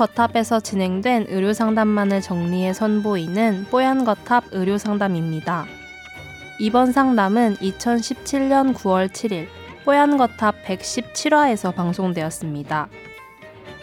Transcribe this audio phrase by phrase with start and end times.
[0.00, 5.66] 뽀얀거탑에서 진행된 의료 상담만을 정리해 선보이는 뽀얀 거탑 의료 상담입니다.
[6.58, 9.48] 이번 상담은 2017년 9월 7일
[9.84, 12.88] 뽀얀 거탑 117화에서 방송되었습니다.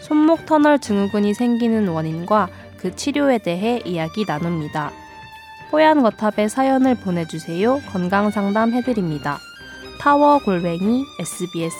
[0.00, 2.48] 손목 터널 증후군이 생기는 원인과
[2.78, 4.90] 그 치료에 대해 이야기 나눕니다.
[5.70, 7.80] 뽀얀 거탑에 사연을 보내주세요.
[7.92, 9.38] 건강 상담 해드립니다.
[10.00, 11.78] 타워 골뱅이 sbs.co.kr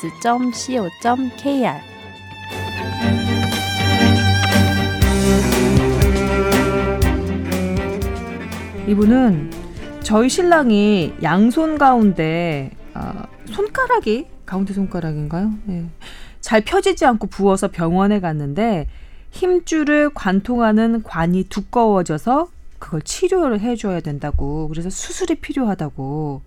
[8.88, 9.50] 이분은
[10.02, 15.52] 저희 신랑이 양손 가운데 아, 손가락이 가운데 손가락인가요?
[15.66, 15.84] 네.
[16.40, 18.88] 잘 펴지지 않고 부어서 병원에 갔는데
[19.30, 22.48] 힘줄을 관통하는 관이 두꺼워져서
[22.78, 26.40] 그걸 치료를 해줘야 된다고 그래서 수술이 필요하다고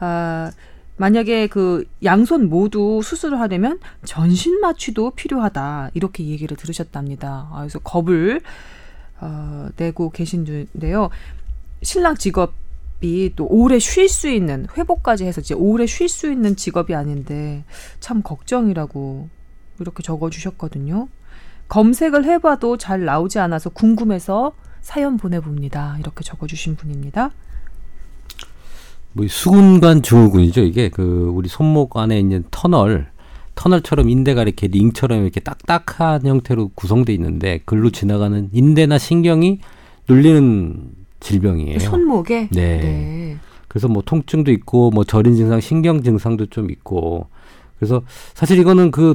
[0.00, 0.50] 아
[0.96, 7.48] 만약에 그 양손 모두 수술을 하려면 전신 마취도 필요하다 이렇게 얘기를 들으셨답니다.
[7.52, 8.40] 아, 그래서 겁을
[9.20, 11.10] 어, 내고 계신데요.
[11.82, 16.94] 신랑 직업이 또 오래 쉴 수 있는 회복까지 해서 이제 오래 쉴 수 있는 직업이
[16.94, 17.64] 아닌데
[18.00, 19.28] 참 걱정이라고
[19.80, 21.08] 이렇게 적어주셨거든요.
[21.68, 25.96] 검색을 해봐도 잘 나오지 않아서 궁금해서 사연 보내봅니다.
[26.00, 27.30] 이렇게 적어주신 분입니다.
[29.12, 30.62] 뭐 수근관 증후군이죠.
[30.62, 33.10] 이게 그 우리 손목 안에 있는 터널
[33.54, 39.60] 터널처럼 인대가 이렇게 링처럼 이렇게 딱딱한 형태로 구성돼 있는데 글로 지나가는 인대나 신경이
[40.08, 41.78] 눌리는 질병이에요.
[41.78, 42.78] 손목에 네.
[42.78, 43.38] 네.
[43.68, 47.28] 그래서 뭐 통증도 있고 뭐 저린 증상, 신경 증상도 좀 있고
[47.78, 48.02] 그래서
[48.34, 49.14] 사실 이거는 그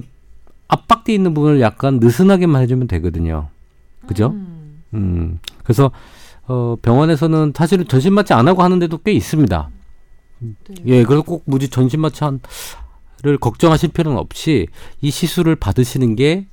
[0.68, 3.50] 압박돼 있는 부분을 약간 느슨하게만 해주면 되거든요.
[4.08, 4.30] 그죠?
[4.30, 4.82] 음.
[4.94, 5.40] 음.
[5.64, 5.92] 그래서
[6.48, 9.70] 어 병원에서는 사실은 전신 마취 안 하고 하는데도 꽤 있습니다.
[10.40, 10.76] 네.
[10.86, 12.40] 예, 그래서 꼭 무지 전신 마취를
[13.40, 14.68] 걱정하실 필요는 없이
[15.02, 16.46] 이 시술을 받으시는 게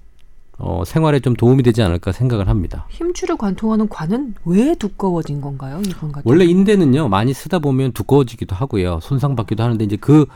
[0.59, 2.87] 어, 생활에 좀 도움이 되지 않을까 생각을 합니다.
[2.91, 5.81] 힘줄을 관통하는 관은 왜 두꺼워진 건가요?
[5.87, 10.27] 이분 같은 원래 인대는요 많이 쓰다 보면 두꺼워지기도 하고요 손상받기도 하는데 이제 그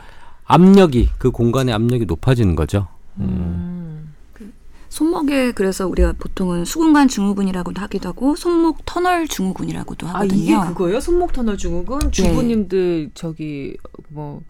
[0.45, 2.87] 압력이 그 공간의 압력이 높아지는 거죠.
[3.19, 3.23] 음.
[3.23, 4.13] 음.
[4.33, 4.51] 그
[4.89, 10.31] 손목에 그래서 우리가 보통은 수근관 증후군이라고도 하기도 하고 손목 터널 증후군이라고도 하거든요.
[10.31, 10.99] 아 이게 그거예요?
[10.99, 12.11] 손목 터널 증후군 네.
[12.11, 13.11] 주부님들 네.
[13.13, 13.77] 저기
[14.09, 14.41] 뭐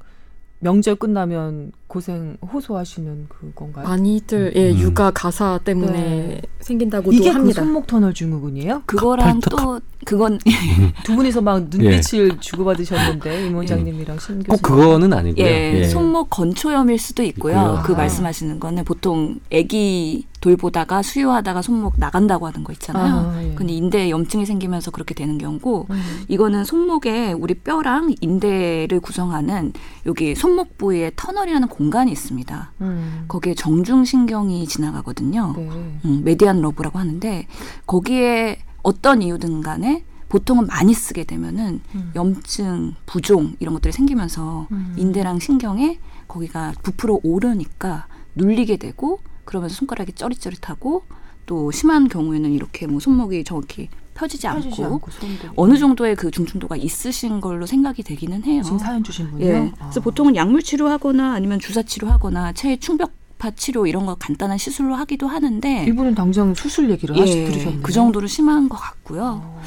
[0.60, 3.88] 명절 끝나면 고생 호소하시는 그건가요?
[3.88, 4.80] 많이들 예 음.
[4.80, 6.42] 육아 가사 때문에 네.
[6.60, 7.62] 생긴다고도 이게 그 합니다.
[7.62, 8.84] 그 손목 터널 증후군이에요?
[8.86, 10.40] 그거랑 또 그건
[11.06, 12.40] 두 분이서 막 눈빛을 예.
[12.40, 14.48] 주고받으셨는데 임 원장님이랑 신 교수님.
[14.48, 15.46] 꼭 그거는 아니고요.
[15.46, 15.84] 예, 예.
[15.86, 17.38] 손목 건초염일 수도 있고요.
[17.54, 17.82] 있고요.
[17.86, 17.98] 그 아.
[17.98, 23.32] 말씀하시는 거는 보통 아기 돌보다가 수유하다가 손목 나간다고 하는 거 있잖아요.
[23.34, 23.54] 아, 예.
[23.56, 26.02] 근데 인대에 염증이 생기면서 그렇게 되는 경우고 음.
[26.30, 29.74] 이거는 손목에 우리 뼈랑 인대를 구성하는
[30.06, 32.72] 여기 손목 부위에 터널이라는 공간이 있습니다.
[32.82, 33.26] 음.
[33.28, 35.54] 거기에 정중신경이 지나가거든요.
[35.58, 35.70] 네.
[36.06, 37.48] 음, 메디안 러브라고 하는데
[37.86, 42.12] 거기에 어떤 이유든 간에 보통은 많이 쓰게 되면은 음.
[42.16, 44.94] 염증, 부종 이런 것들이 생기면서 음.
[44.98, 51.04] 인대랑 신경에 거기가 부풀어 오르니까 눌리게 되고 그러면서 손가락이 쩌릿쩌릿하고
[51.46, 55.12] 또 심한 경우에는 이렇게 뭐 손목이 정확히 펴지지, 펴지지 않고, 않고
[55.56, 58.62] 어느 정도의 그 중증도가 있으신 걸로 생각이 되기는 해요.
[58.64, 59.48] 지금 사연 주신 분이요?
[59.48, 59.72] 예.
[59.80, 59.86] 아.
[59.86, 64.96] 그래서 보통은 약물 치료하거나 아니면 주사 치료하거나 체해 충격 파 치료 이런 거 간단한 시술로
[64.96, 67.82] 하기도 하는데 이분은 당장 수술 얘기를 예, 하시 들으셨네요.
[67.84, 69.42] 그 정도로 심한 것 같고요.
[69.44, 69.62] 어.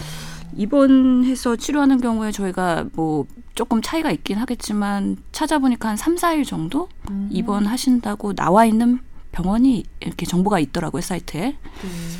[0.56, 7.28] 입원해서 치료하는 경우에 저희가 뭐 조금 차이가 있긴 하겠지만 찾아보니까 한 3, 4일 정도 음.
[7.30, 8.98] 입원하신다고 나와 있는
[9.32, 11.56] 병원이 이렇게 정보가 있더라고요, 사이트에.
[11.84, 12.16] 음.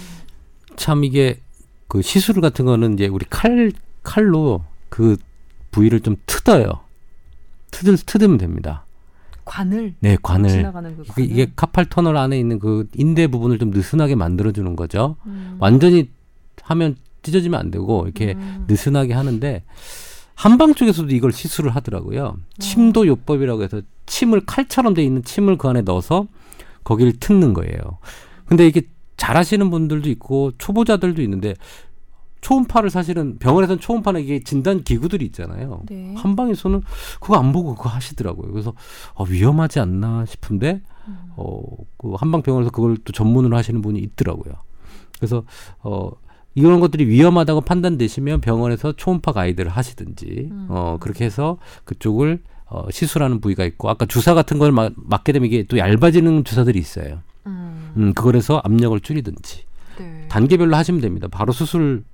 [0.77, 1.41] 참 이게
[1.89, 3.73] 그 시술 같은 거는 이제 우리 칼
[4.03, 5.17] 칼로 그
[5.71, 6.67] 부위를 좀 트어요.
[7.71, 8.85] 트들 트으면 됩니다.
[9.45, 10.73] 관을 네 관을
[11.15, 15.17] 그 이게 카팔 터널 안에 있는 그 인대 부분을 좀 느슨하게 만들어 주는 거죠.
[15.27, 15.57] 음.
[15.59, 16.11] 완전히
[16.63, 18.65] 하면 찢어지면 안 되고 이렇게 음.
[18.69, 19.65] 느슨하게 하는데
[20.35, 22.25] 한방 쪽에서도 이걸 시술을 하더라고요.
[22.25, 22.37] 어.
[22.59, 26.27] 침도 요법이라고 해서 침을 칼처럼 돼 있는 침을 그 안에 넣어서
[26.85, 27.99] 거기를 뜯는 거예요.
[28.47, 28.83] 근데 이게
[29.17, 31.55] 잘하시는 분들도 있고 초보자들도 있는데
[32.41, 35.83] 초음파를 사실은 병원에서는 초음파는 이게 진단 기구들이 있잖아요.
[35.87, 36.15] 네.
[36.17, 36.83] 한방에서는
[37.21, 38.51] 그거 안 보고 그거 하시더라고요.
[38.51, 38.73] 그래서
[39.15, 41.19] 어, 위험하지 않나 싶은데 음.
[41.37, 41.61] 어,
[41.99, 44.55] 그 한방 병원에서 그걸 또 전문으로 하시는 분이 있더라고요.
[45.19, 45.45] 그래서
[45.83, 46.11] 어
[46.55, 50.67] 이런 것들이 위험하다고 판단되시면 병원에서 초음파 가이드를 하시든지 음.
[50.71, 55.47] 어 그렇게 해서 그쪽을 어 시술하는 부위가 있고 아까 주사 같은 걸 마, 맞게 되면
[55.47, 57.19] 이게 또 얇아지는 주사들이 있어요.
[57.47, 59.65] 음, 음 그걸 해서 압력을 줄이든지
[59.99, 60.27] 네.
[60.29, 61.27] 단계별로 하시면 됩니다.
[61.31, 62.05] 바로 수술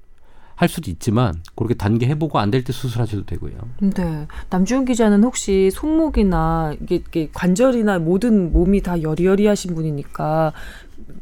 [0.55, 3.53] 할 수도 있지만 그렇게 단계 해보고 안 될 때 수술하셔도 되고요.
[3.81, 4.27] 네.
[4.49, 10.55] 남주현 기자는 혹시 손목이나 이게, 이게 관절이나 모든 몸이 다 여리여리하신 분이니까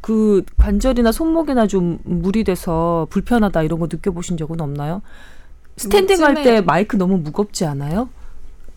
[0.01, 5.03] 그 관절이나 손목이나 좀 무리 돼서 불편하다 이런 거 느껴보신 적은 없나요?
[5.77, 8.09] standing 할 때 마이크 너무 무겁지 않아요?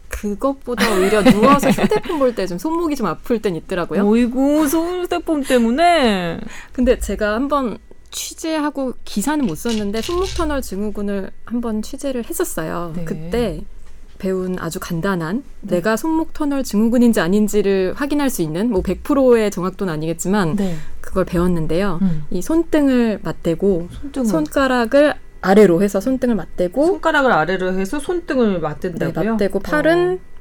[0.09, 4.07] 그것보다 오히려 누워서 휴대폰 볼 때 좀 손목이 좀 아플 땐 있더라고요.
[4.07, 6.39] 어이구, 휴대폰 때문에.
[6.71, 7.77] 근데 제가 한번
[8.11, 12.93] 취재하고 기사는 못 썼는데 손목 터널 증후군을 한번 취재를 했었어요.
[12.95, 13.05] 네.
[13.05, 13.61] 그때
[14.17, 15.75] 배운 아주 간단한 네.
[15.75, 20.75] 내가 손목 터널 증후군인지 아닌지를 확인할 수 있는 뭐 100%의 정확도는 아니겠지만 네.
[21.01, 21.99] 그걸 배웠는데요.
[22.01, 22.25] 음.
[22.31, 24.27] 이 손등을 맞대고 손등을.
[24.27, 29.23] 손가락을 아래로 해서 손등을 맞대고 손가락을 아래로 해서 손등을 맞댄다고요?
[29.23, 30.37] 네, 맞대고 팔은 어.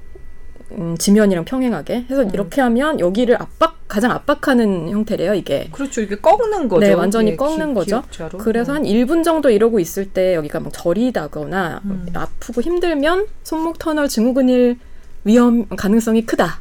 [0.73, 2.31] 음, 지면이랑 평행하게 해서 음.
[2.33, 5.69] 이렇게 하면 여기를 압박 가장 압박하는 형태래요 이게.
[5.71, 6.01] 그렇죠.
[6.01, 6.81] 이게 꺾는 거죠.
[6.81, 8.03] 네, 완전히 예, 꺾는 기, 거죠.
[8.11, 8.39] 기억자로.
[8.39, 12.07] 그래서 한 1분 정도 이러고 있을 때 여기가 막 저리다거나 음.
[12.15, 14.79] 아프고 힘들면 손목 터널 증후군일
[15.25, 16.61] 위험 가능성이 크다.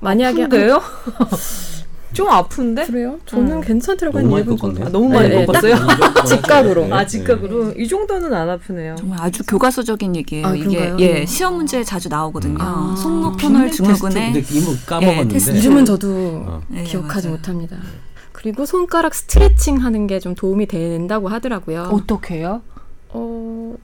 [0.00, 0.82] 만약에 아픈데요?
[2.12, 2.86] 좀 아픈데?
[2.86, 3.18] 그래요?
[3.26, 3.60] 저는 음.
[3.62, 4.22] 괜찮더라고요.
[4.22, 4.86] 너무 많이 꺾었네요.
[4.86, 5.74] 아, 너무 많이 네, 꺾었어요?
[6.28, 6.94] 직각으로.
[6.94, 7.72] 아, 직각으로?
[7.72, 8.96] 이 정도는 안 아프네요.
[8.96, 10.46] 정말 아주 교과서적인 얘기예요.
[10.46, 11.26] 아, 이게 예, 네.
[11.26, 12.56] 시험 문제에 자주 나오거든요.
[12.60, 16.08] 아, 손목 터널 증후군에 이름 까먹었는데 예, 이름은 저도
[16.46, 16.62] 어.
[16.68, 17.28] 네, 기억하지.
[17.28, 17.76] 못합니다.
[18.32, 21.90] 그리고 손가락 스트레칭 하는 게 좀 도움이 된다고 하더라고요.
[21.92, 22.62] 어떻게 해요?
[23.08, 23.74] 어,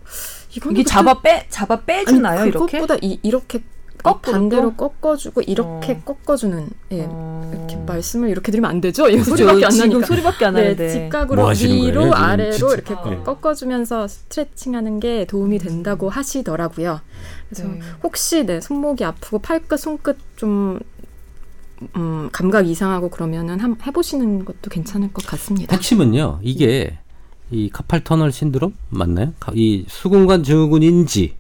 [0.71, 2.41] 이게 잡아 빼 잡아 빼주나요?
[2.41, 3.61] 아니, 그것보다 이렇게?
[3.99, 6.01] 이, 이렇게 꺾 반대로 꺾어주고 이렇게 어.
[6.05, 7.51] 꺾어주는 예 어.
[7.53, 9.09] 이렇게 말씀을 이렇게 드리면 안 되죠?
[9.09, 12.15] 이거 소리밖에 안 나니까 소리밖에 안 나는데 네, 직각으로 뭐 위로 거예요?
[12.15, 13.23] 아래로 이렇게 어.
[13.25, 17.01] 꺾어주면서 스트레칭하는 게 도움이 된다고 하시더라고요.
[17.49, 17.81] 그래서 네.
[18.03, 20.79] 혹시 내 네, 손목이 아프고 팔끝 손끝 좀
[21.97, 25.75] 음, 감각 이상하고 그러면은 한 해보시는 것도 괜찮을 것 같습니다.
[25.75, 26.99] 핵심은요 이게
[27.51, 29.33] 이 카팔 터널 신드롬 맞나요?
[29.55, 31.37] 이 수근관 증후군인지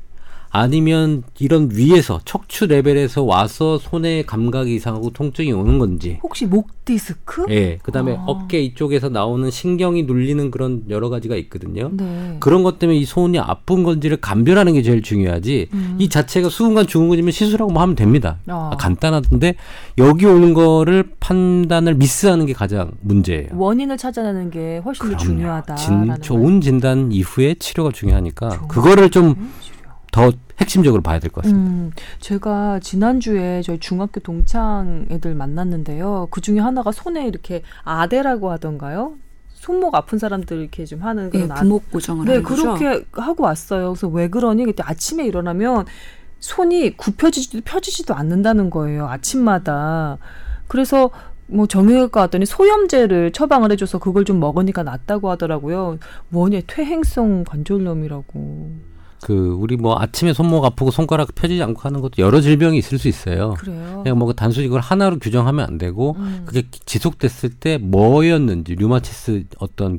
[0.50, 7.44] 아니면 이런 위에서 척추 레벨에서 와서 손의 감각이 이상하고 통증이 오는 건지 혹시 목 디스크?
[7.50, 7.76] 예.
[7.82, 8.24] 그다음에 아.
[8.26, 11.90] 어깨 이쪽에서 나오는 신경이 눌리는 그런 여러 가지가 있거든요.
[11.92, 12.36] 네.
[12.40, 15.68] 그런 것 때문에 이 손이 아픈 건지를 감별하는 게 제일 중요하지.
[15.74, 15.96] 음.
[15.98, 18.38] 이 자체가 수근관 중후군이면 시술하고 뭐 하면 됩니다.
[18.46, 18.70] 아.
[18.72, 19.54] 아, 간단한데
[19.98, 23.48] 여기 오는 거를 판단을 미스하는 게 가장 문제예요.
[23.52, 25.74] 원인을 찾아내는 게 훨씬 더 중요하다.
[25.74, 29.50] 진, 좋은 진단 이후에 치료가 중요하니까 그거를 좀
[30.18, 31.70] 더 핵심적으로 봐야 될 것 같습니다.
[31.70, 36.26] 음, 제가 지난주에 저희 중학교 동창 애들 만났는데요.
[36.30, 39.14] 그 중에 하나가 손에 이렇게 아대라고 하던가요?
[39.54, 43.90] 손목 아픈 사람들 이렇게 좀 하는 그런 네, 부목 고정을 네, 그렇게 하고 왔어요.
[43.92, 44.64] 그래서 왜 그러니?
[44.64, 45.86] 그때 아침에 일어나면
[46.40, 49.08] 손이 굽혀지지도 펴지지도 않는다는 거예요.
[49.08, 50.18] 아침마다.
[50.68, 51.10] 그래서
[51.46, 55.98] 뭐 정형외과 왔더니 소염제를 처방을 해줘서 그걸 좀 먹으니까 낫다고 하더라고요.
[56.28, 58.70] 뭐냐 퇴행성 관절염이라고.
[59.22, 63.08] 그 우리 뭐 아침에 손목 아프고 손가락 펴지지 않고 하는 것도 여러 질병이 있을 수
[63.08, 63.54] 있어요.
[63.58, 64.00] 그래요.
[64.02, 66.42] 그냥 뭐 단순히 이걸 하나로 규정하면 안 되고 음.
[66.46, 69.98] 그게 지속됐을 때 뭐였는지 류마티스 어떤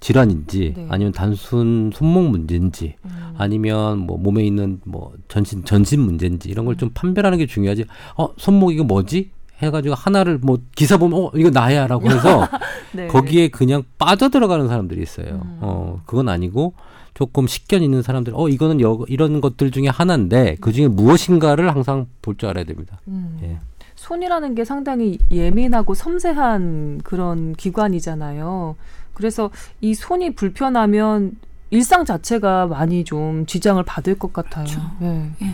[0.00, 0.86] 질환인지 네.
[0.90, 3.34] 아니면 단순 손목 문제인지 음.
[3.38, 6.90] 아니면 뭐 몸에 있는 뭐 전신 전신 문제인지 이런 걸좀 음.
[6.94, 7.84] 판별하는 게 중요하지.
[8.16, 9.30] 어 손목 이거 뭐지?
[9.62, 12.46] 해가지고 하나를 뭐 기사 보면 어 이거 나야라고 해서
[12.94, 13.06] 네.
[13.08, 15.40] 거기에 그냥 빠져 들어가는 사람들이 있어요.
[15.44, 15.58] 음.
[15.60, 16.74] 어 그건 아니고
[17.14, 22.06] 조금 식견 있는 사람들, 어 이거는 여, 이런 것들 중에 하나인데 그 중에 무엇인가를 항상
[22.22, 22.98] 볼 줄 알아야 됩니다.
[23.08, 23.38] 음.
[23.42, 23.58] 예.
[23.94, 28.76] 손이라는 게 상당히 예민하고 섬세한 그런 기관이잖아요.
[29.14, 31.32] 그래서 이 손이 불편하면
[31.70, 34.64] 일상 자체가 많이 좀 지장을 받을 것 같아요.
[34.66, 34.80] 그렇죠.
[35.02, 35.30] 예.
[35.42, 35.50] 예.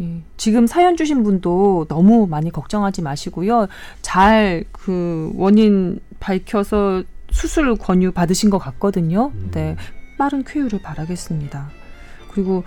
[0.00, 0.22] 예.
[0.36, 3.68] 지금 사연 주신 분도 너무 많이 걱정하지 마시고요.
[4.02, 9.32] 잘 그 원인 밝혀서 수술 권유 받으신 것 같거든요.
[9.34, 9.50] 음.
[9.52, 9.76] 네.
[10.18, 11.70] 빠른 쾌유를 바라겠습니다.
[12.32, 12.64] 그리고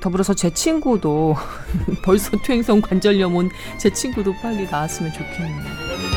[0.00, 1.34] 더불어서 제 친구도
[2.04, 6.15] 벌써 퇴행성 관절염 온 제 친구도 빨리 나았으면 좋겠네요.